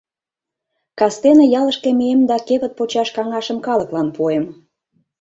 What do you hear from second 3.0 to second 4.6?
каҥашым калыклан пуэм...